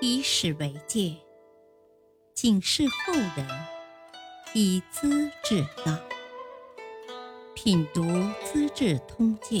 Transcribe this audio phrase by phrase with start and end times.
[0.00, 1.16] 以史为鉴，
[2.34, 3.46] 警示后人，
[4.52, 5.98] 以资治道。
[7.54, 8.02] 品读
[8.44, 9.60] 《资治通鉴》，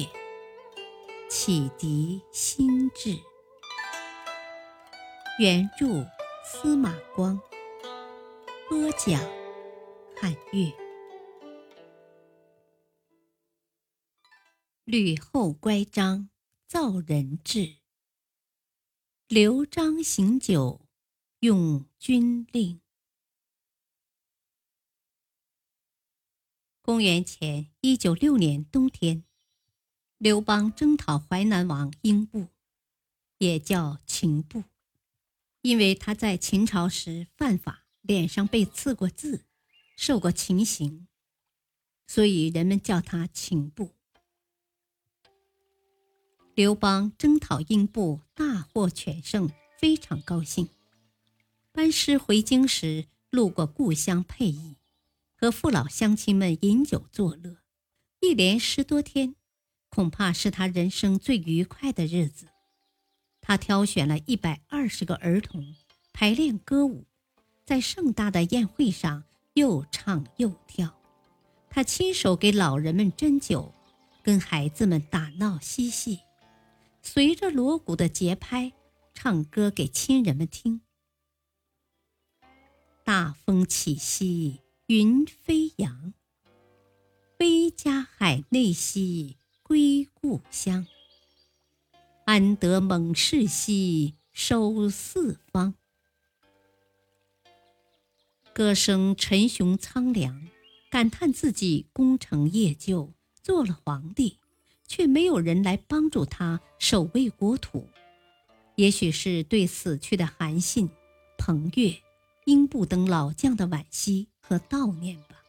[1.30, 3.16] 启迪心智。
[5.38, 6.04] 原著
[6.44, 7.40] 司马光，
[8.68, 9.20] 播讲
[10.16, 10.72] 汉乐。
[14.84, 16.28] 吕后乖张，
[16.66, 17.81] 造人质。
[19.32, 20.86] 刘璋行酒，
[21.40, 22.82] 用军令。
[26.82, 29.24] 公元前一九六年冬天，
[30.18, 32.48] 刘邦征讨淮南王英布，
[33.38, 34.64] 也叫秦布，
[35.62, 39.46] 因为他在秦朝时犯法，脸上被刺过字，
[39.96, 41.08] 受过秦刑，
[42.06, 43.94] 所以人们叫他秦布。
[46.54, 50.68] 刘邦征讨英布，大获全胜，非常高兴。
[51.72, 54.76] 班师回京时，路过故乡沛邑。
[55.34, 57.56] 和父老乡亲们饮酒作乐，
[58.20, 59.34] 一连十多天，
[59.88, 62.46] 恐怕是他人生最愉快的日子。
[63.40, 65.74] 他挑选了一百二十个儿童
[66.12, 67.06] 排练歌舞，
[67.64, 70.94] 在盛大的宴会上又唱又跳。
[71.70, 73.72] 他亲手给老人们斟酒，
[74.22, 76.20] 跟孩子们打闹嬉戏，
[77.02, 78.72] 随着锣鼓的节拍
[79.12, 80.80] 唱歌给亲人们听。
[83.04, 84.60] 大风起兮。
[84.86, 86.12] 云飞扬，
[87.38, 90.86] 悲家海内兮归故乡。
[92.26, 95.74] 安得猛士兮守四方。
[98.52, 100.46] 歌声沉雄苍凉，
[100.90, 104.40] 感叹自己功成业就，做了皇帝，
[104.92, 107.88] 却没有人来帮助他守卫国土。
[108.74, 110.90] 也许是对死去的韩信、
[111.38, 111.94] 彭越、
[112.44, 114.28] 英布等老将的惋惜。
[114.44, 115.42] 和悼念吧。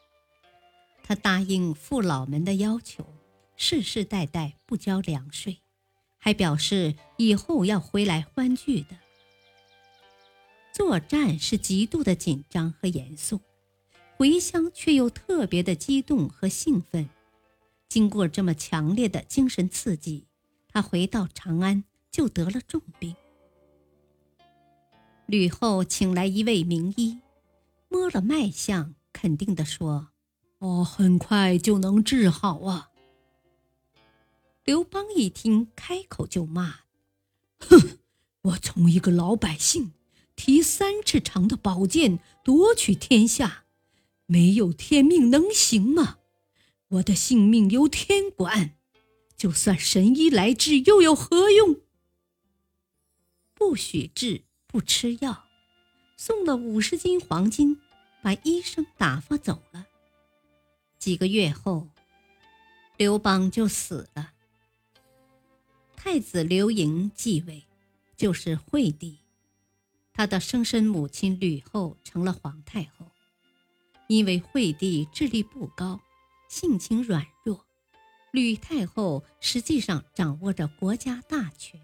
[1.03, 3.05] 他答应父老们的要求，
[3.57, 5.57] 世世代代不交粮税，
[6.19, 8.95] 还表示以后要回来欢聚的。
[10.71, 13.41] 作战是极度的紧张和严肃，
[14.15, 17.09] 回乡却又特别的激动和兴奋。
[17.93, 20.25] 经过这么强烈的精神刺激，
[20.67, 23.15] 他回到长安就得了重病。
[25.27, 27.19] 吕后请来一位名医。
[27.89, 30.07] 摸了脉象，肯定地说
[30.57, 32.89] ：“哦，很快就能治好啊。”
[34.65, 36.77] 刘邦一听，开口就骂
[37.61, 37.99] ：“哼！
[38.41, 39.91] 我从一个老百姓
[40.35, 43.65] 提三尺长的宝剑夺取天下，
[44.25, 46.17] 没有天命能行吗？
[46.93, 48.75] 我的性命由天管，
[49.35, 51.81] 就算神医来治又有何用？
[53.55, 55.45] 不许治，不吃药。”
[56.15, 57.79] 送了五十斤黄金，
[58.21, 59.87] 把医生打发走了。
[60.99, 61.89] 几个月后，
[62.95, 64.31] 刘邦就死了。
[65.95, 67.65] 太子刘盈继位，
[68.15, 69.17] 就是惠帝。
[70.13, 73.07] 他的生身母亲吕后成了皇太后。
[74.07, 75.99] 因为惠帝智力不高，
[76.53, 77.65] 性情软弱，
[78.31, 81.81] 吕太后实际上掌握着国家大权。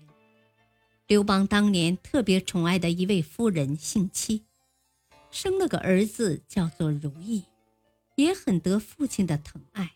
[1.07, 4.45] 刘邦当年特别宠爱的一位夫人姓戚，
[5.31, 7.45] 生了个儿子叫做如意，
[8.13, 9.93] 也很得父亲的疼爱。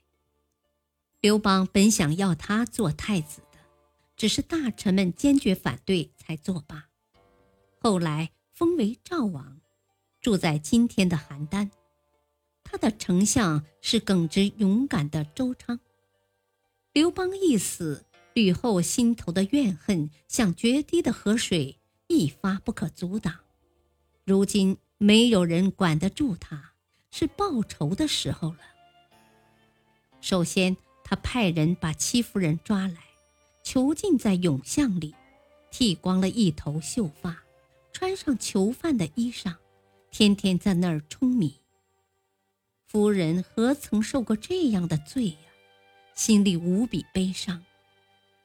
[1.22, 3.60] 刘邦本想要他做太子的，
[4.18, 6.90] 只是大臣们坚决反对才作罢。
[7.78, 9.62] 后来封为赵王，
[10.20, 11.70] 住在今天的邯郸。
[12.74, 15.80] 他的丞相是耿直勇敢的周昌。
[16.92, 18.04] 刘邦一死。
[18.34, 23.36] 吕后心头的怨恨像决堤的河水，一发不可阻挡。
[24.26, 26.72] 如今没有人管得住他，
[27.12, 28.58] 是报仇的时候了。
[30.20, 32.98] 首先，他派人把戚夫人抓来，
[33.62, 35.14] 囚禁在永巷里，
[35.70, 37.44] 剃光了一头秀发，
[37.92, 39.54] 穿上囚犯的衣裳，
[40.10, 41.60] 天天在那儿舂米。
[42.94, 45.38] 夫人何曾受过这样的罪呀？
[46.14, 47.66] 心里无比悲伤。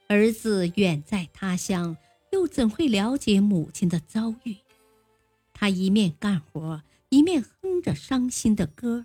[0.07, 1.99] 儿子远在他乡，
[2.33, 4.57] 又怎会了解母亲的遭遇？
[5.53, 9.05] 他一面干活，一面哼着伤心的歌：“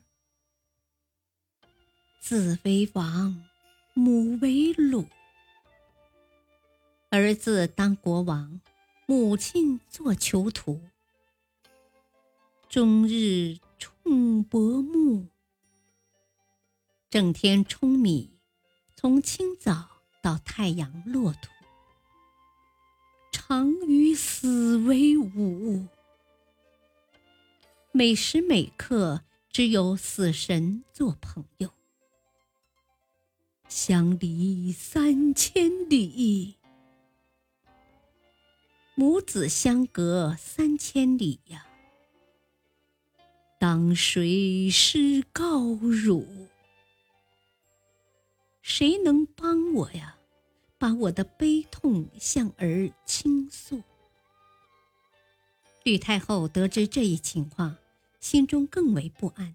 [2.21, 3.43] 子为王，
[3.93, 5.05] 母为虏。
[7.09, 8.61] 儿子当国王，
[9.07, 10.79] 母亲做囚徒。
[12.69, 15.27] 终日冲薄暮，
[17.13, 18.39] 整天舂米，
[18.95, 19.87] 从清早。”
[20.23, 21.51] 到太阳落土，
[23.31, 25.85] 常与死为伍。
[27.91, 29.21] 每时每刻，
[29.51, 31.69] 只有死神做朋友。
[33.67, 36.55] 相离三千里，
[38.95, 41.67] 母子相隔三千里呀。
[43.59, 46.47] 当谁施告汝？
[48.63, 50.15] 谁能帮我呀？
[50.77, 53.83] 把我的悲痛向儿倾诉。
[55.83, 57.75] 吕太后得知这一情况，
[58.21, 59.53] 心中更为不安，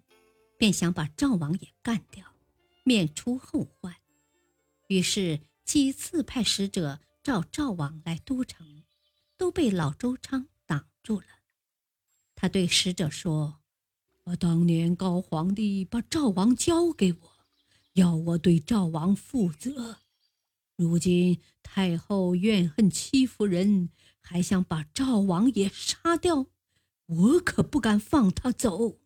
[0.59, 2.23] 便想把赵王也干掉，
[2.85, 3.97] 免除后患。
[4.89, 8.83] 于是几次派使者召赵王来都城，
[9.39, 11.27] 都被老周昌挡住了。
[12.37, 13.61] 他对使者说
[14.25, 17.38] ：“我当年高皇帝把赵王交给我，
[17.99, 19.99] 要我对赵王负责。
[20.77, 23.91] 如今太后怨恨戚夫人，
[24.21, 26.47] 还想把赵王也杀掉，
[27.07, 29.01] 我可不敢放他走。”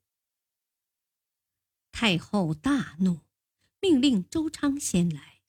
[1.91, 3.21] 太后大怒，
[3.81, 5.41] 命令周昌先来。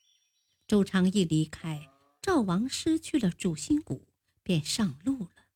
[0.66, 1.89] 周昌一离开，
[2.22, 4.07] 赵王失去了主心骨，
[4.42, 5.48] 便上路了。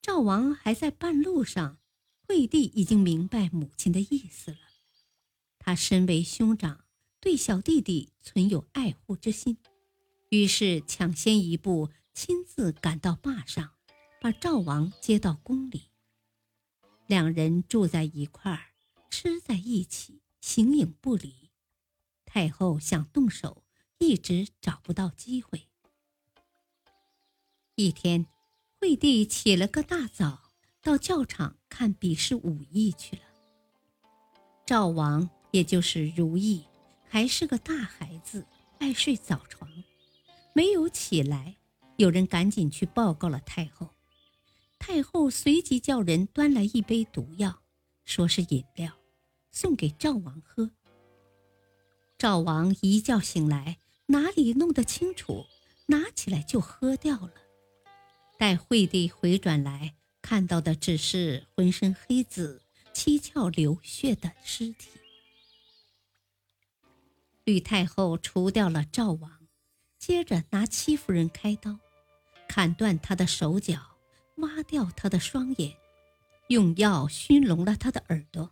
[0.00, 1.78] 赵王还在半路上，
[2.26, 4.61] 惠帝已经明白母亲的意思了。
[5.64, 6.84] 他身为兄长，
[7.20, 9.56] 对小弟弟存有爱护之心，
[10.30, 13.70] 于是抢先一步，亲自赶到坝上，
[14.20, 15.84] 把赵王接到宫里。
[17.06, 18.72] 两人住在一块儿，
[19.08, 21.50] 吃在一起，形影不离。
[22.26, 23.62] 太后想动手。
[24.04, 25.68] 一直找不到机会。
[27.76, 28.26] 一天，
[28.80, 30.50] 惠帝起了个大早，
[30.82, 33.22] 到教场看比试武艺去了。
[34.66, 36.64] 赵王，也就是如意，
[37.08, 38.44] 还是个大孩子，
[38.78, 39.70] 爱睡早床，
[40.52, 41.54] 没有起来。
[41.96, 43.88] 有人赶紧去报告了太后。
[44.80, 47.62] 太后随即叫人端来一杯毒药，
[48.04, 48.92] 说是饮料，
[49.52, 50.68] 送给赵王喝。
[52.18, 53.78] 赵王一觉醒来。
[54.06, 55.46] 哪里弄得清楚？
[55.86, 57.32] 拿起来就喝掉了。
[58.36, 62.60] 待惠帝回转来，看到的只是浑身黑紫、
[62.92, 64.90] 七窍流血的尸体。
[67.44, 69.48] 吕太后除掉了赵王，
[69.98, 71.78] 接着拿戚夫人开刀，
[72.48, 73.96] 砍断他的手脚，
[74.36, 75.76] 挖掉他的双眼，
[76.48, 78.50] 用药熏聋了他的耳朵，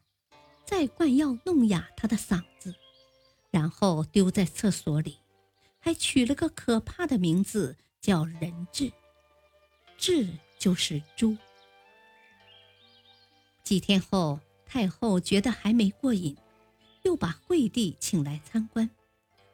[0.65, 2.75] 再灌药弄哑他的嗓子，
[3.51, 5.19] 然后丢在厕所里。
[5.83, 8.93] 还取了个可怕的名字，叫人质。
[9.97, 10.29] 质
[10.59, 11.35] 就是猪。
[13.63, 16.37] 几天后，太后觉得还没过瘾，
[17.03, 18.91] 又把惠帝请来参观，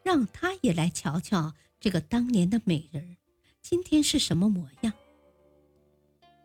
[0.03, 3.17] 让他也来瞧瞧这个当年的美人
[3.63, 4.93] 今天是什么模样。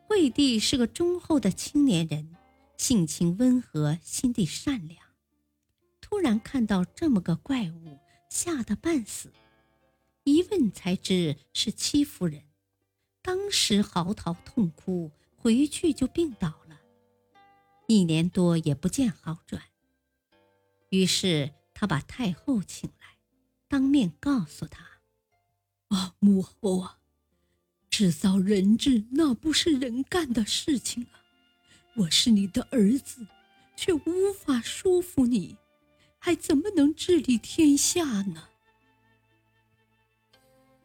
[0.08, 2.36] 惠帝是个忠厚的青年人，
[2.78, 5.00] 性情温和，心地善良。
[6.02, 7.98] 突然看到这么个怪物，
[8.30, 9.32] 吓得半死。
[10.24, 12.44] 一问才知是戚夫人，
[13.22, 16.80] 当时嚎啕痛哭，回去就病倒了，
[17.88, 19.64] 一年多也不见好转。
[20.92, 23.18] 于是他把太后请来，
[23.70, 25.00] 当面告诉他
[25.88, 27.00] ：“啊，母后啊，
[27.90, 31.24] 制造人质那不是人干的事情啊！
[31.96, 33.26] 我是你的儿子，
[33.78, 35.56] 却无法说服你，
[36.20, 38.50] 还怎么能治理天下呢？”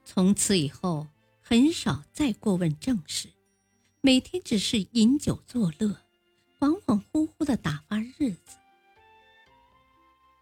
[0.06, 1.08] 从此以后，
[1.40, 3.30] 很少再过问政事，
[4.00, 6.00] 每天只是饮酒作乐，
[6.60, 8.56] 恍恍惚惚的打发日子。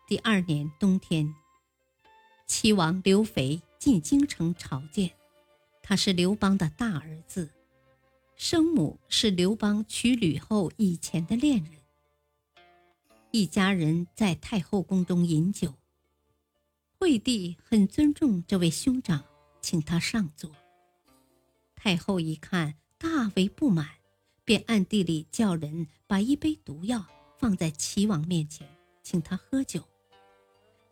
[0.07, 1.35] 第二年冬天，
[2.47, 5.11] 齐王刘肥进京城朝见，
[5.83, 7.51] 他是刘邦的大儿子，
[8.37, 11.73] 生母是刘邦娶吕后以前的恋人。
[13.31, 15.73] 一家人在太后宫中饮酒，
[16.99, 19.25] 惠帝很尊重这位兄长。
[19.63, 20.51] 请他上座。
[21.75, 23.89] 太后一看，大为不满，
[24.45, 27.07] 便暗地里叫人把一杯毒药
[27.39, 28.69] 放在齐王面前，
[29.03, 29.83] 请他喝酒。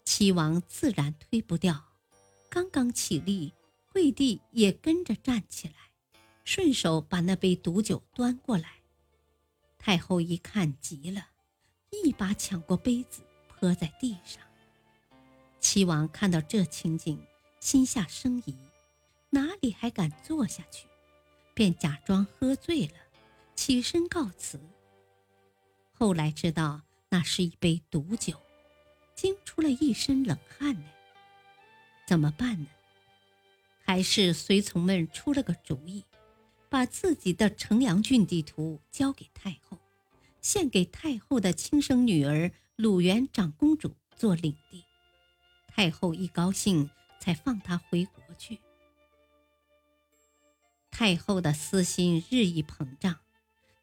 [0.04, 1.85] 齐王自然推不掉，
[2.49, 3.52] 刚刚起立，
[3.87, 5.75] 惠帝也跟着站起来，
[6.44, 8.76] 顺手把那杯毒酒端过来。
[9.78, 11.26] 太后一看急了，
[11.90, 14.42] 一把抢过杯子泼在地上。
[15.61, 17.21] 齐王看到这情景。
[17.61, 18.56] 心下生疑，
[19.30, 20.88] 哪里还敢坐下去？
[21.54, 22.94] 便假装喝醉了，
[23.54, 24.61] 起身告辞。
[25.92, 28.37] 后来知道那是一杯毒酒，
[29.23, 30.93] 惊出了一身冷汗来。
[32.09, 32.67] 怎么办呢？
[33.85, 36.02] 还是随从们出了个主意，
[36.69, 39.79] 把自己的城阳郡地图交给太后，
[40.41, 44.83] 献给太后的亲生女儿鲁元长公主做领地。
[45.69, 48.59] 太后一高兴，才放她回国去。
[50.91, 53.21] 太后的私心日益膨胀，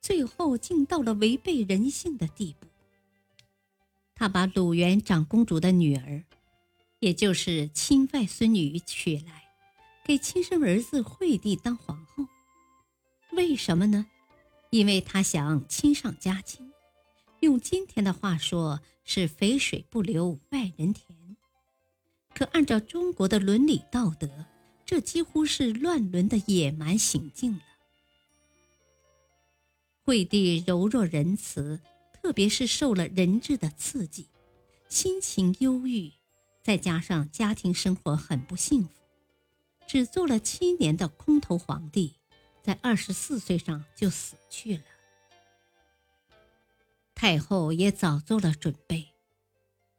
[0.01, 2.67] 最后竟到了违背人性的地步。
[4.19, 6.21] 他把鲁元长公主的女儿，
[6.99, 9.45] 也就是亲外孙女娶来，
[10.03, 12.25] 给亲生儿子惠帝当皇后。
[13.31, 14.05] 为什么呢？
[14.71, 16.69] 因为他想亲上加亲，
[17.39, 21.37] 用今天的话说是“肥水不流外人田”。
[22.35, 24.47] 可按照中国的伦理道德，
[24.85, 27.61] 这几乎是乱伦的野蛮行径了。
[30.03, 31.79] 惠帝柔弱仁慈，
[32.21, 34.27] 特别是受了人质的刺激，
[34.87, 36.11] 心情忧郁，
[36.61, 38.89] 再加上家庭生活很不幸福，
[39.87, 42.15] 只做了七年的空头皇帝，
[42.61, 44.83] 在二十四岁上就死去了。
[47.15, 49.07] 太后也早做了准备，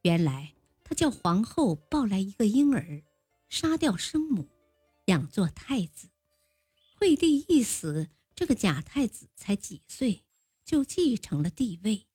[0.02, 0.52] 原来。
[0.82, 3.04] 她叫皇后抱来一个婴儿，
[3.48, 4.48] 杀掉生母，
[5.04, 6.08] 养做太子。
[6.96, 10.24] 惠帝一死，这个假太子才几岁，
[10.64, 12.08] 就继承了帝位。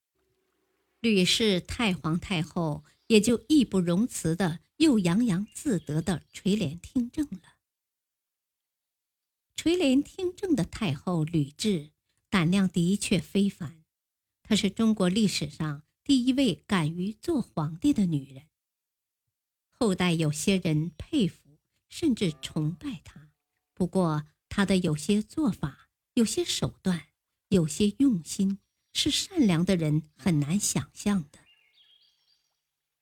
[1.06, 7.58] 吕氏太皇太后也就义不容辞的，又洋洋自得的垂帘听政了。
[9.56, 11.92] 垂帘听政的太后吕雉，
[12.28, 13.84] 胆量的确非凡，
[14.42, 18.48] 她是中国历史上第一位敢于做皇帝的女人。
[19.70, 23.30] 后代有些人佩服，甚至崇拜他。
[23.76, 27.10] 不过，他的有些做法、有些手段、
[27.50, 28.58] 有些用心，
[28.98, 31.40] 是善良的人很难想象的。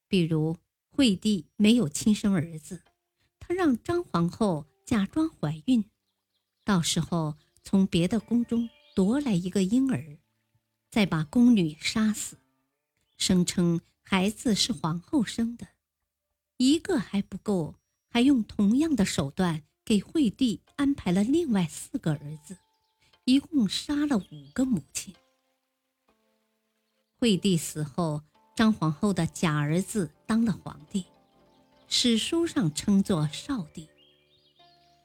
[0.07, 0.57] 比如，
[0.89, 2.81] 惠帝没有亲生儿子，
[3.39, 5.85] 他让张皇后假装怀孕，
[6.63, 10.17] 到时候从别的宫中夺来一个婴儿，
[10.89, 12.37] 再把宫女杀死，
[13.15, 15.67] 声称孩子是皇后生的。
[16.57, 17.75] 一个还不够，
[18.09, 22.57] 还用同样的手段给惠帝安排了另外四个儿子，
[23.25, 25.13] 一共杀了五个母亲。
[27.23, 28.21] 惠帝死后，
[28.53, 31.05] 张皇后的假儿子当了皇帝，
[31.87, 33.87] 史书上称作少帝。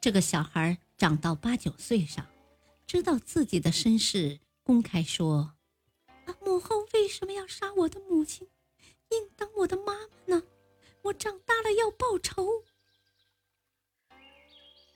[0.01, 2.27] 这个小孩长到八九岁上，
[2.89, 5.55] 知道自己的身世，公开说
[6.27, 8.49] ：“啊，母后为什么要杀我的母亲？
[9.11, 10.43] 应当我的妈妈呢？”
[11.03, 12.65] 我长大了要报仇。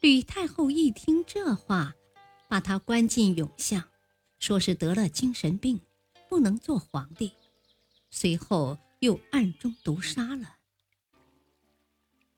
[0.01, 1.95] 吕太后一听这话，
[2.49, 3.85] 把他关进永巷，
[4.41, 5.81] 说是得了精神病，
[6.33, 7.31] 不能做皇帝。
[8.09, 10.57] 随后又暗中毒杀了。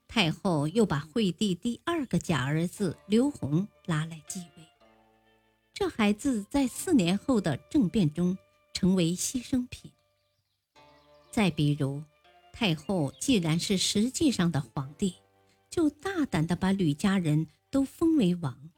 [0.09, 4.67] 太后又把惠帝第二个假儿子刘弘拉来继位。
[5.73, 8.37] 这孩子在四年后的政变中
[8.73, 9.93] 成为牺牲品。
[11.31, 12.03] 再比如。
[12.53, 15.15] 太后既然是实际上的皇帝，
[15.71, 18.71] 就大胆地把吕家人都封为王。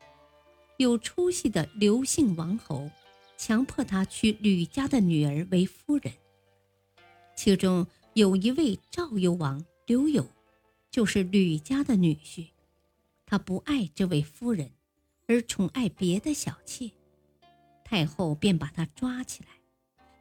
[0.77, 2.91] 有出息的刘姓王侯，
[3.37, 6.13] 强迫他娶吕家的女儿为夫人。
[7.35, 10.27] 其中有一位赵幽王刘友，
[10.91, 12.49] 就是吕家的女婿。
[13.27, 14.71] 他不爱这位夫人，
[15.27, 16.91] 而宠爱别的小妾，
[17.85, 19.49] 太后便把他抓起来，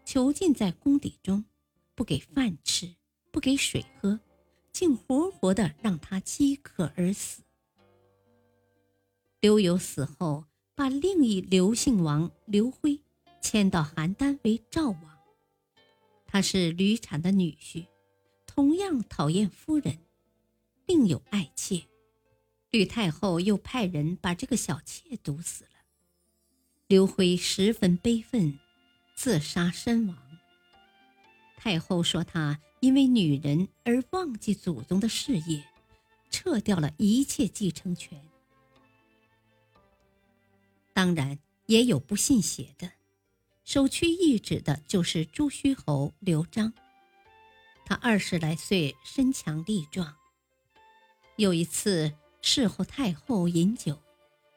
[0.03, 1.45] 囚禁在宫底中，
[1.95, 2.95] 不给饭吃。
[3.31, 4.17] 不给水喝，
[4.71, 7.43] 竟活活的让他饥渴而死。
[9.41, 12.97] 刘友死后，把另一刘姓王刘辉
[13.47, 15.19] 迁到邯郸为赵王。
[16.25, 17.85] 他是吕产的女婿，
[18.47, 19.99] 同样讨厌夫人，
[20.87, 21.83] 另有爱妾。
[22.71, 25.69] 吕太后又派人把这个小妾毒死了。
[26.87, 28.57] 刘辉十分悲愤，
[29.13, 30.17] 自杀身亡。
[31.55, 32.59] 太后说他。
[32.81, 35.65] 因为女人而忘记祖宗的事业，
[36.29, 38.21] 撤掉了一切继承权。
[40.93, 42.91] 当然，也有不信邪的，
[43.65, 46.71] 首屈一指的就是朱虚侯刘璋。
[47.83, 50.15] 他二十来岁，身强力壮。
[51.35, 53.99] 有一次侍候太后饮酒，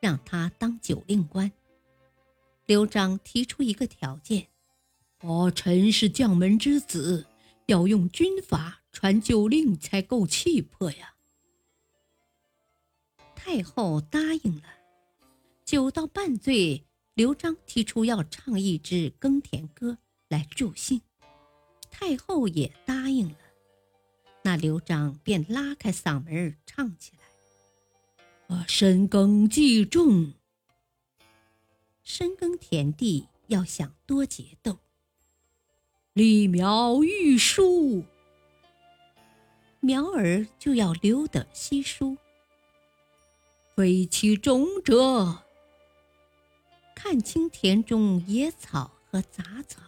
[0.00, 1.50] 让他当酒令官。
[2.66, 4.48] 刘璋提出一个条件
[5.20, 7.26] ：“哦，臣是将门之子。”
[7.68, 11.16] 要用军法传酒令才够气魄呀！
[13.36, 14.62] 太后答应了。
[15.66, 16.86] 酒到半醉，
[17.18, 19.98] 刘璋提出要唱一支耕田歌
[20.28, 21.00] 来助兴，
[21.90, 23.37] 太后也答应了。
[24.44, 27.25] 那刘璋便拉开嗓门唱起来
[28.46, 30.32] ：“我，深耕计种。
[32.04, 34.78] 深耕田地要想多结豆，
[36.12, 38.04] 立苗育树，
[39.80, 42.16] 苗儿就要留得稀疏。
[43.75, 45.42] 废其种者，
[47.00, 49.81] 看清田中野草和杂草，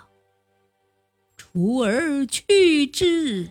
[1.37, 3.51] 除而去之。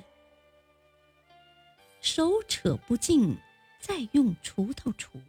[1.99, 3.37] 手扯不净，
[3.81, 5.21] 再用锄头锄。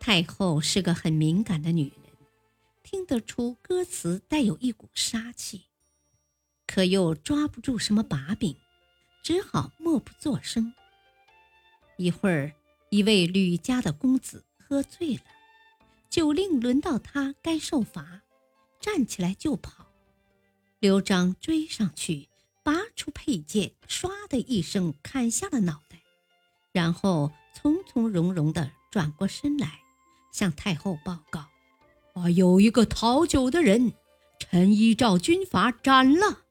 [0.00, 2.16] 太后是个很敏感的女人，
[2.82, 5.66] 听得出歌词带有一股杀气，
[6.66, 8.56] 可又抓不住什么把柄，
[9.22, 10.72] 只好默不作声。
[11.98, 12.54] 一会儿，
[12.88, 15.22] 一位吕家的公子喝醉了，
[16.10, 18.22] 酒令轮到他该受罚，
[18.80, 19.86] 站起来就跑。
[20.80, 22.28] 刘璋追上去，
[22.64, 26.02] 拔出佩剑，唰的一声砍下了脑袋，
[26.72, 29.78] 然后从从容容地转过身来。
[30.32, 31.46] 向太后报告
[32.14, 33.92] ：“啊，有一个讨酒的人，
[34.38, 36.44] 臣依照军法斩了。”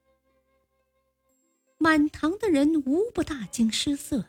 [1.78, 4.26] 满堂的人无不大惊失色。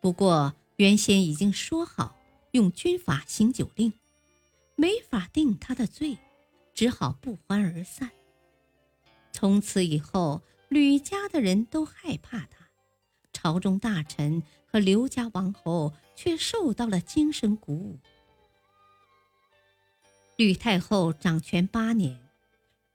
[0.00, 2.16] 不过原先已经说好
[2.50, 3.92] 用军法行酒令，
[4.82, 6.18] 没法定他的罪，
[6.74, 8.10] 只好不欢而散。
[9.30, 12.68] 从此以后，吕家的人都害怕他，
[13.32, 18.00] 朝中大臣和刘家王侯却受到了精神鼓舞。
[20.34, 22.18] 吕太后掌权八年，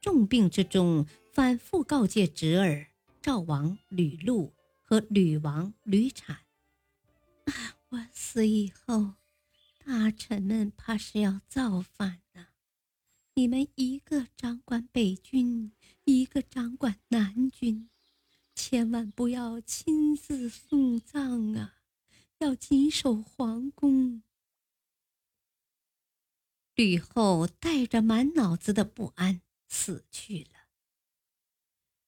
[0.01, 2.87] 重病之中反复告诫侄儿
[3.21, 4.51] 赵王吕禄
[4.83, 6.39] 和吕王吕产
[7.87, 9.13] ：“我死以后，
[9.87, 12.47] 大臣们怕是要造反呢。
[13.35, 15.71] 你们一个掌管北军，
[16.03, 17.89] 一个掌管南军，
[18.53, 21.75] 千万不要亲自送葬啊，
[22.39, 24.23] 要谨守皇宫。”
[26.75, 30.67] 吕后带着满脑子的不安死去了。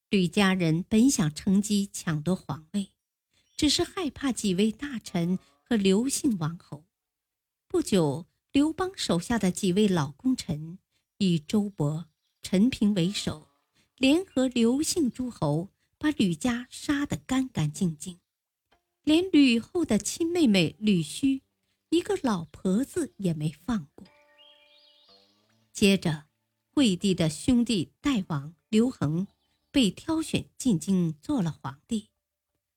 [0.10, 2.92] 吕家人本想乘机抢夺皇位，
[3.56, 6.84] 只是害怕几位大臣和刘姓王侯。
[7.71, 10.79] 不久，刘邦手下的几位老功臣
[11.19, 12.05] 以周勃、
[12.41, 13.47] 陈平为首，
[13.95, 18.19] 联合刘姓诸侯，把吕家杀得干干净净，
[19.03, 21.43] 连吕后的亲妹妹吕须，
[21.91, 24.08] 一个老婆子也没放过。
[25.71, 26.25] 接着，
[26.73, 29.27] 惠帝的兄弟代王刘恒
[29.69, 32.10] 被挑选进京做了皇帝，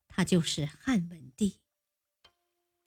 [0.06, 1.60] 他就是汉文帝。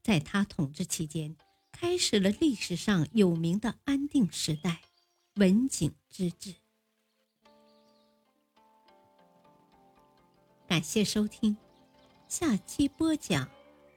[0.03, 1.35] 在他统治期间，
[1.77, 4.81] 开始了历史上有名的安定时代——
[5.35, 6.55] 文景之治。
[10.65, 11.57] 感谢收听，
[12.29, 13.49] 下期播讲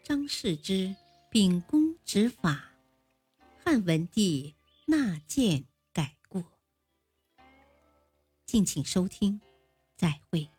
[0.03, 0.95] 张世之
[1.31, 2.73] 秉公执法，
[3.63, 6.45] 汉文帝纳谏改过。
[8.45, 9.41] 敬请收听，
[9.97, 10.51] 再会。